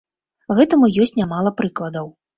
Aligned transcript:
Гэтаму 0.59 0.89
ёсць 1.05 1.13
нямала 1.21 1.55
прыкладаў. 1.63 2.13